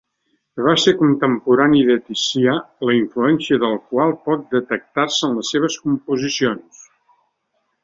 Va 0.67 0.71
ser 0.83 0.93
contemporani 1.01 1.81
de 1.89 1.97
Ticià, 2.07 2.55
la 2.89 2.95
influència 3.01 3.61
del 3.65 3.77
qual 3.93 4.15
pot 4.31 4.49
detectar-se 4.57 5.23
en 5.31 5.39
les 5.41 5.55
seves 5.57 5.79
composicions. 5.87 6.85